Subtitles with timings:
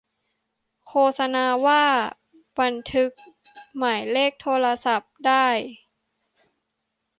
[0.87, 1.85] โฆษณาว่า
[2.59, 3.11] บันทึก
[3.77, 5.47] หมายเลขโทรศัพท์ได้